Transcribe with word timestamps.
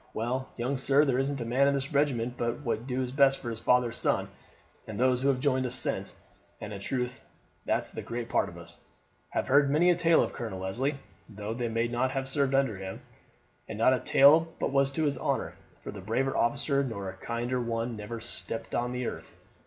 Well, 0.15 0.49
young 0.57 0.77
sir, 0.77 1.05
there 1.05 1.19
isn't 1.19 1.41
a 1.41 1.45
man 1.45 1.67
in 1.67 1.75
the 1.75 1.87
regiment 1.91 2.33
but 2.35 2.61
wad 2.61 2.87
do 2.87 3.01
his 3.01 3.11
best 3.11 3.37
for 3.39 3.49
your 3.49 3.55
father's 3.57 3.97
son, 3.97 4.29
for 4.83 4.93
those 4.93 5.21
who 5.21 5.27
have 5.27 5.39
joined 5.39 5.67
us 5.67 5.75
since, 5.75 6.19
and 6.59 6.73
in 6.73 6.79
truth 6.79 7.23
that's 7.65 7.91
the 7.91 8.01
great 8.01 8.27
part 8.27 8.49
of 8.49 8.57
us, 8.57 8.79
have 9.29 9.45
heard 9.47 9.69
many 9.69 9.91
a 9.91 9.95
tale 9.95 10.23
of 10.23 10.33
Colonel 10.33 10.61
Leslie, 10.61 10.97
though 11.29 11.53
they 11.53 11.69
may 11.69 11.87
not 11.87 12.09
have 12.09 12.27
served 12.27 12.55
under 12.55 12.77
him, 12.77 13.01
and 13.69 13.77
not 13.77 13.93
a 13.93 13.99
tale 13.99 14.47
but 14.57 14.71
was 14.71 14.89
to 14.89 15.03
his 15.03 15.19
honour, 15.19 15.53
for 15.83 15.91
a 15.91 16.01
braver 16.01 16.35
officer 16.35 16.83
nor 16.83 17.07
a 17.07 17.13
kinder 17.13 17.61
one 17.61 17.95
never 17.95 18.19
stepped 18.19 18.71
the 18.71 19.05
earth. 19.05 19.35